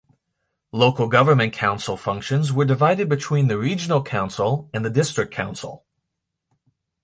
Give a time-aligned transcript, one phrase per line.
[0.71, 5.85] Local government council functions were divided between the regional council and the district council.